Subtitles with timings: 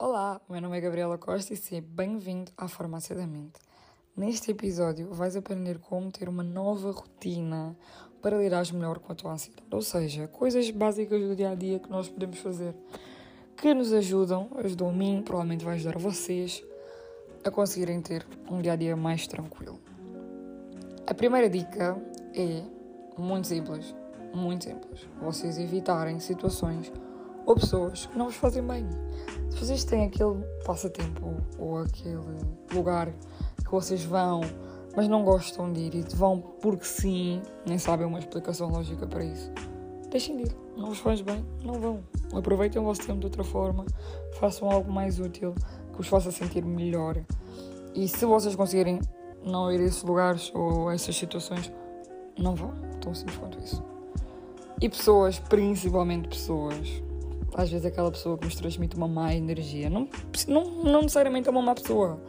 [0.00, 3.58] Olá, meu nome é Gabriela Costa e seja bem-vindo à Farmácia da Mente.
[4.16, 7.76] Neste episódio vais aprender como ter uma nova rotina
[8.22, 11.80] para lidares melhor com a tua ansiedade, ou seja, coisas básicas do dia a dia
[11.80, 12.76] que nós podemos fazer
[13.56, 16.64] que nos ajudam, ajudam a mim, provavelmente vai ajudar a vocês
[17.44, 19.80] a conseguirem ter um dia a dia mais tranquilo.
[21.08, 22.00] A primeira dica
[22.36, 22.62] é
[23.20, 23.92] muito simples,
[24.32, 25.08] muito simples.
[25.20, 26.92] Vocês evitarem situações
[27.48, 28.86] ou pessoas que não vos fazem bem.
[29.50, 32.20] Se vocês têm aquele passatempo ou aquele
[32.72, 33.10] lugar
[33.64, 34.42] que vocês vão,
[34.94, 39.24] mas não gostam de ir e vão porque sim, nem sabem uma explicação lógica para
[39.24, 39.50] isso,
[40.10, 40.56] deixem de ir.
[40.76, 42.00] Não vos faz bem, não vão.
[42.34, 43.86] Aproveitem o vosso tempo de outra forma,
[44.38, 45.54] façam algo mais útil
[45.90, 47.16] que vos faça sentir melhor.
[47.94, 49.00] E se vocês conseguirem
[49.42, 51.72] não ir a esses lugares ou a essas situações,
[52.38, 52.74] não vão.
[53.00, 53.82] Tão simples quanto isso.
[54.80, 57.02] E pessoas, principalmente pessoas,
[57.58, 59.90] às vezes aquela pessoa que nos transmite uma má energia.
[59.90, 60.08] Não,
[60.46, 62.22] não, não necessariamente é uma má pessoa,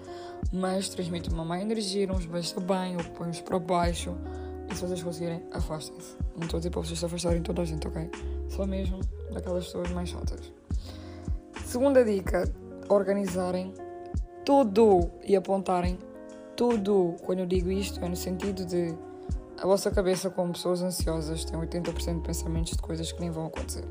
[0.52, 4.18] mas transmite uma má energia, não os deixa bem ou põe-os para baixo.
[4.71, 6.18] E se vocês conseguirem, afastem-se.
[6.36, 8.10] Não estou a dizer para vocês se afastarem toda a gente, ok?
[8.49, 10.52] Só mesmo daquelas pessoas mais chatas.
[11.64, 12.52] Segunda dica:
[12.90, 13.71] organizarem
[14.43, 15.99] tudo e apontarem
[16.55, 17.16] tudo.
[17.24, 18.96] Quando eu digo isto, é no sentido de
[19.62, 23.46] a vossa cabeça, como pessoas ansiosas, tem 80% de pensamentos de coisas que nem vão
[23.46, 23.86] acontecer.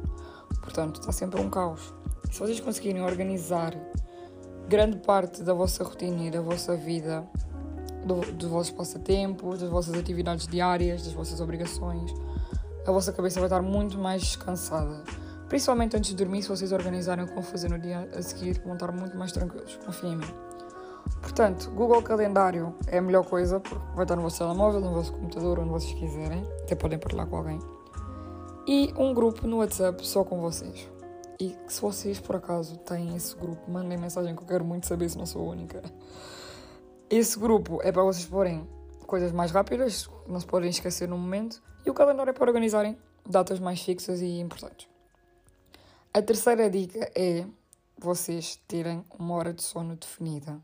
[0.61, 1.95] Portanto, está sempre um caos.
[2.31, 3.75] Se vocês conseguirem organizar
[4.69, 7.27] grande parte da vossa rotina e da vossa vida,
[8.05, 12.13] do, dos vossos passatempos, das vossas atividades diárias, das vossas obrigações,
[12.87, 15.03] a vossa cabeça vai estar muito mais descansada.
[15.49, 18.61] Principalmente antes de dormir, se vocês organizarem o que vão fazer no dia a seguir,
[18.65, 19.79] vão estar muito mais tranquilos.
[19.85, 20.35] Confiem em mim.
[21.23, 25.13] Portanto, Google Calendário é a melhor coisa, porque vai estar no vosso telemóvel, no vosso
[25.13, 26.47] computador, onde vocês quiserem.
[26.63, 27.59] Até podem partilhar com alguém
[28.69, 30.87] e um grupo no WhatsApp só com vocês.
[31.41, 35.09] E se vocês por acaso têm esse grupo, mandem mensagem que eu quero muito saber
[35.09, 35.83] se não sou a única.
[37.09, 38.69] Esse grupo é para vocês porem
[39.07, 42.99] coisas mais rápidas, não se podem esquecer no momento, e o calendário é para organizarem
[43.27, 44.87] datas mais fixas e importantes.
[46.13, 47.47] A terceira dica é
[47.97, 50.61] vocês terem uma hora de sono definida.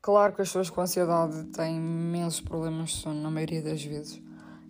[0.00, 4.22] Claro que as pessoas com ansiedade têm imensos problemas de sono na maioria das vezes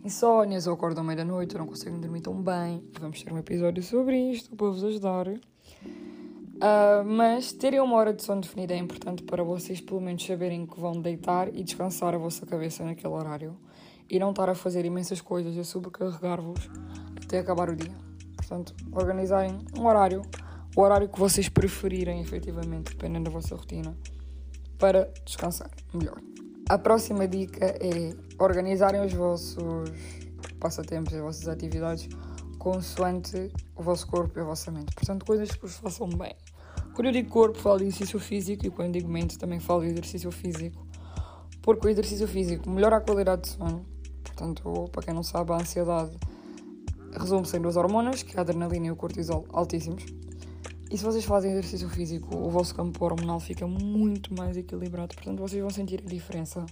[0.04, 2.84] insónias ou acordam à meia-noite ou não conseguem dormir tão bem.
[3.00, 5.28] Vamos ter um episódio sobre isto para vos ajudar.
[5.28, 10.66] Uh, mas terem uma hora de sono definida é importante para vocês, pelo menos, saberem
[10.66, 13.56] que vão deitar e descansar a vossa cabeça naquele horário
[14.08, 16.70] e não estar a fazer imensas coisas a sobrecarregar-vos
[17.24, 17.94] até acabar o dia.
[18.36, 20.22] Portanto, organizarem um horário,
[20.76, 23.96] o horário que vocês preferirem, efetivamente, dependendo da vossa rotina,
[24.78, 26.20] para descansar melhor.
[26.66, 29.90] A próxima dica é organizarem os vossos
[30.58, 32.08] passatempos e as vossas atividades
[32.58, 34.94] consoante o vosso corpo e a vossa mente.
[34.94, 36.34] Portanto, coisas que vos façam bem.
[36.94, 39.88] Quando eu digo corpo, falo de exercício físico e quando digo mente, também falo de
[39.88, 40.86] exercício físico.
[41.60, 43.84] Porque o exercício físico melhora a qualidade de sono.
[44.22, 46.16] Portanto, para quem não sabe, a ansiedade
[47.12, 50.06] resume-se em duas hormonas, que é a adrenalina e o cortisol, altíssimos.
[50.90, 55.40] E se vocês fazem exercício físico, o vosso campo hormonal fica muito mais equilibrado, portanto
[55.40, 56.64] vocês vão sentir a diferença.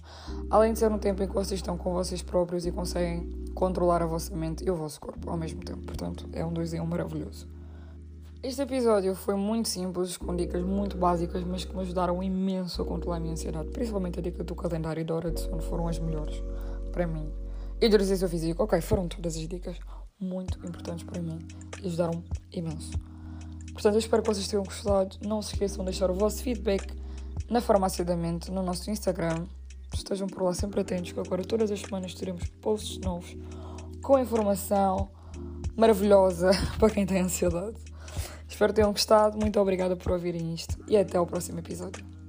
[0.49, 4.01] Além de ser um tempo em que vocês estão com vocês próprios e conseguem controlar
[4.01, 6.79] a vossa mente e o vosso corpo ao mesmo tempo, portanto é um dois em
[6.79, 7.47] um maravilhoso.
[8.41, 12.85] Este episódio foi muito simples, com dicas muito básicas, mas que me ajudaram imenso a
[12.85, 13.69] controlar a minha ansiedade.
[13.69, 16.43] Principalmente a dica do calendário e da hora de sono foram as melhores
[16.91, 17.31] para mim.
[17.79, 19.77] E do exercício físico, ok, foram todas as dicas
[20.19, 21.39] muito importantes para mim
[21.81, 22.21] e ajudaram
[22.51, 22.91] imenso.
[23.73, 25.17] Portanto, eu espero que vocês tenham gostado.
[25.25, 26.93] Não se esqueçam de deixar o vosso feedback
[27.49, 29.45] na Farmácia da Mente, no nosso Instagram.
[29.93, 33.35] Estejam por lá sempre atentos, que agora todas as semanas teremos posts novos
[34.01, 35.09] com informação
[35.75, 37.77] maravilhosa para quem tem ansiedade.
[38.47, 39.37] Espero que tenham gostado.
[39.37, 42.22] Muito obrigada por ouvirem isto e até o próximo episódio.